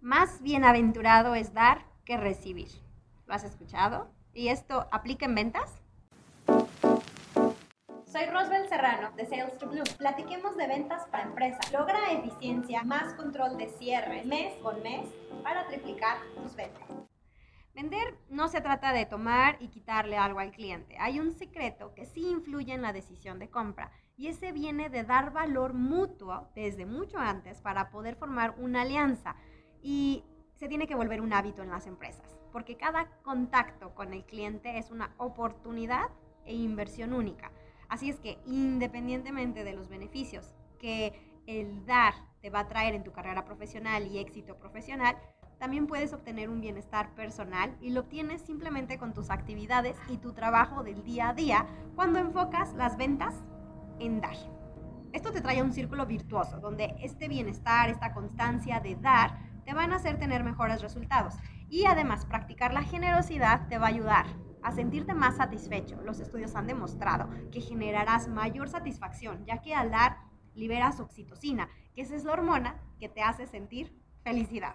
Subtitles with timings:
[0.00, 2.68] más bienaventurado es dar que recibir.
[3.26, 4.10] ¿Lo has escuchado?
[4.32, 5.82] ¿Y esto aplica en ventas?
[8.06, 9.84] Soy Rosbel Serrano de Sales to Blue.
[9.98, 11.70] Platiquemos de ventas para empresas.
[11.72, 15.06] Logra eficiencia, más control de cierre mes con mes
[15.44, 16.88] para triplicar tus ventas.
[17.74, 20.96] Vender no se trata de tomar y quitarle algo al cliente.
[20.98, 25.04] Hay un secreto que sí influye en la decisión de compra y ese viene de
[25.04, 29.36] dar valor mutuo desde mucho antes para poder formar una alianza
[29.82, 30.24] y
[30.54, 34.78] se tiene que volver un hábito en las empresas porque cada contacto con el cliente
[34.78, 36.08] es una oportunidad
[36.44, 37.50] e inversión única.
[37.88, 43.04] Así es que independientemente de los beneficios que el dar te va a traer en
[43.04, 45.16] tu carrera profesional y éxito profesional,
[45.58, 50.32] también puedes obtener un bienestar personal y lo obtienes simplemente con tus actividades y tu
[50.32, 53.34] trabajo del día a día cuando enfocas las ventas
[53.98, 54.36] en dar.
[55.12, 59.74] Esto te trae a un círculo virtuoso donde este bienestar, esta constancia de dar, te
[59.76, 61.34] van a hacer tener mejores resultados.
[61.68, 64.26] Y además, practicar la generosidad te va a ayudar
[64.64, 66.00] a sentirte más satisfecho.
[66.02, 70.16] Los estudios han demostrado que generarás mayor satisfacción, ya que al dar
[70.56, 74.74] liberas oxitocina, que esa es la hormona que te hace sentir felicidad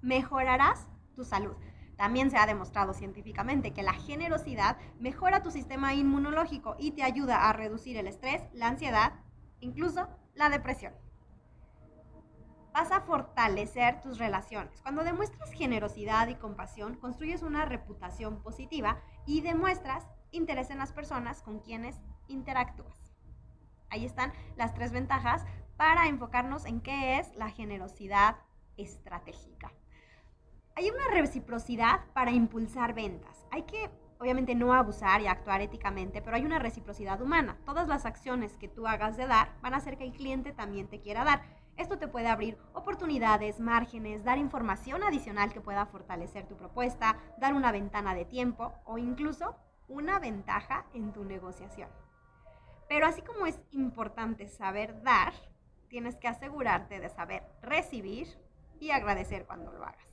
[0.00, 1.54] mejorarás tu salud.
[1.98, 7.46] También se ha demostrado científicamente que la generosidad mejora tu sistema inmunológico y te ayuda
[7.46, 9.12] a reducir el estrés, la ansiedad,
[9.60, 10.94] incluso la depresión.
[12.72, 14.80] Vas a fortalecer tus relaciones.
[14.82, 21.42] Cuando demuestras generosidad y compasión, construyes una reputación positiva y demuestras interés en las personas
[21.42, 21.96] con quienes
[22.28, 23.12] interactúas.
[23.90, 25.44] Ahí están las tres ventajas
[25.76, 28.36] para enfocarnos en qué es la generosidad
[28.76, 29.70] estratégica
[30.74, 33.46] hay una reciprocidad para impulsar ventas.
[33.50, 37.58] Hay que, obviamente, no abusar y actuar éticamente, pero hay una reciprocidad humana.
[37.64, 40.88] Todas las acciones que tú hagas de dar van a hacer que el cliente también
[40.88, 41.42] te quiera dar.
[41.76, 47.54] Esto te puede abrir oportunidades, márgenes, dar información adicional que pueda fortalecer tu propuesta, dar
[47.54, 49.56] una ventana de tiempo o incluso
[49.88, 51.88] una ventaja en tu negociación.
[52.88, 55.32] Pero así como es importante saber dar,
[55.88, 58.28] tienes que asegurarte de saber recibir
[58.80, 60.06] y agradecer cuando lo hagas.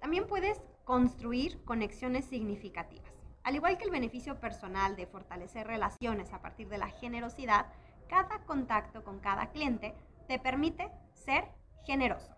[0.00, 3.12] También puedes construir conexiones significativas.
[3.42, 7.66] Al igual que el beneficio personal de fortalecer relaciones a partir de la generosidad,
[8.08, 9.94] cada contacto con cada cliente
[10.26, 11.48] te permite ser
[11.86, 12.34] generoso.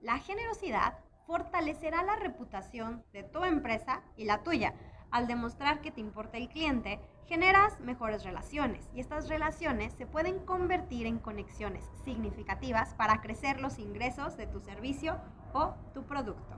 [0.00, 4.74] La generosidad fortalecerá la reputación de tu empresa y la tuya.
[5.10, 10.40] Al demostrar que te importa el cliente, generas mejores relaciones y estas relaciones se pueden
[10.40, 15.20] convertir en conexiones significativas para crecer los ingresos de tu servicio
[15.52, 16.56] o tu producto.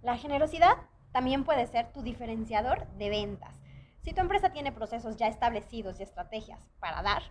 [0.00, 0.78] La generosidad
[1.12, 3.60] también puede ser tu diferenciador de ventas.
[4.00, 7.22] Si tu empresa tiene procesos ya establecidos y estrategias para dar,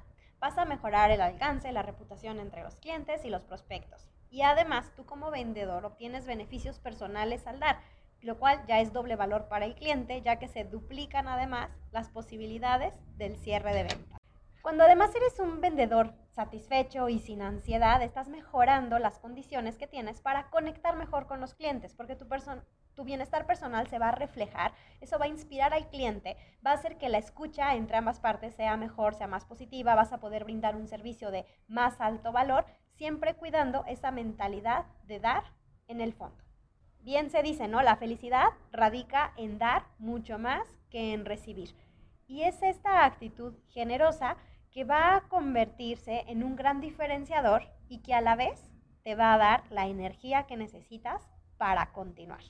[0.41, 4.09] vas a mejorar el alcance, la reputación entre los clientes y los prospectos.
[4.31, 7.79] Y además, tú como vendedor obtienes beneficios personales al dar,
[8.21, 12.09] lo cual ya es doble valor para el cliente, ya que se duplican además las
[12.09, 14.17] posibilidades del cierre de venta.
[14.63, 20.21] Cuando además eres un vendedor satisfecho y sin ansiedad, estás mejorando las condiciones que tienes
[20.21, 22.27] para conectar mejor con los clientes, porque tu,
[22.95, 26.75] tu bienestar personal se va a reflejar, eso va a inspirar al cliente, va a
[26.75, 30.43] hacer que la escucha entre ambas partes sea mejor, sea más positiva, vas a poder
[30.43, 32.65] brindar un servicio de más alto valor,
[32.95, 35.43] siempre cuidando esa mentalidad de dar
[35.87, 36.43] en el fondo.
[36.99, 37.81] Bien se dice, ¿no?
[37.81, 41.75] La felicidad radica en dar mucho más que en recibir.
[42.27, 44.37] Y es esta actitud generosa
[44.69, 48.71] que va a convertirse en un gran diferenciador y que a la vez
[49.03, 52.43] te va a dar la energía que necesitas para continuar.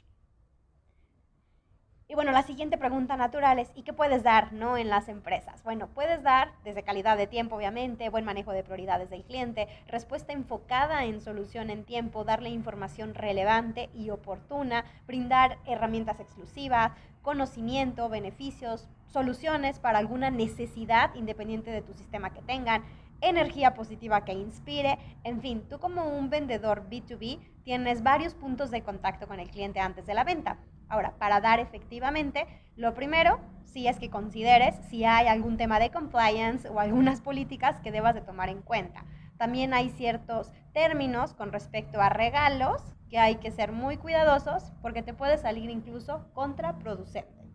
[2.12, 4.76] Y bueno, la siguiente pregunta natural es, ¿y qué puedes dar ¿no?
[4.76, 5.64] en las empresas?
[5.64, 10.34] Bueno, puedes dar desde calidad de tiempo, obviamente, buen manejo de prioridades del cliente, respuesta
[10.34, 18.90] enfocada en solución en tiempo, darle información relevante y oportuna, brindar herramientas exclusivas, conocimiento, beneficios,
[19.08, 22.84] soluciones para alguna necesidad independiente de tu sistema que tengan,
[23.22, 28.82] energía positiva que inspire, en fin, tú como un vendedor B2B tienes varios puntos de
[28.82, 30.58] contacto con el cliente antes de la venta.
[30.92, 32.46] Ahora, para dar efectivamente,
[32.76, 37.80] lo primero, si es que consideres si hay algún tema de compliance o algunas políticas
[37.80, 39.06] que debas de tomar en cuenta.
[39.38, 45.02] También hay ciertos términos con respecto a regalos que hay que ser muy cuidadosos porque
[45.02, 47.50] te puede salir incluso contraproducente.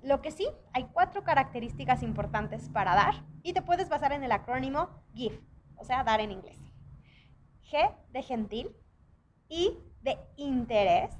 [0.00, 4.30] Lo que sí, hay cuatro características importantes para dar y te puedes basar en el
[4.30, 5.40] acrónimo GIF,
[5.74, 6.60] o sea, dar en inglés.
[7.68, 8.76] G de gentil,
[9.48, 11.10] I de interés,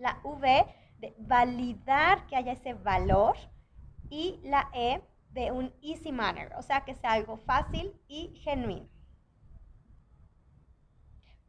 [0.00, 0.66] la V
[0.98, 3.36] de validar que haya ese valor
[4.08, 5.00] y la E
[5.30, 8.88] de un easy manner, o sea, que sea algo fácil y genuino.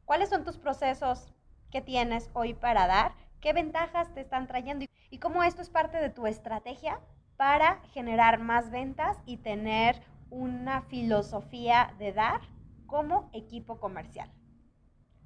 [0.05, 1.33] ¿Cuáles son tus procesos
[1.71, 3.13] que tienes hoy para dar?
[3.39, 4.85] ¿Qué ventajas te están trayendo?
[5.09, 6.99] Y cómo esto es parte de tu estrategia
[7.37, 12.41] para generar más ventas y tener una filosofía de dar
[12.85, 14.29] como equipo comercial.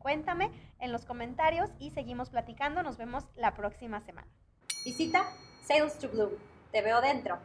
[0.06, 2.84] Cuéntame en los comentarios y seguimos platicando.
[2.84, 4.28] Nos vemos la próxima semana.
[4.86, 5.26] Visita
[5.64, 6.30] Sales to Bloom.
[6.72, 7.40] Te veo dentro.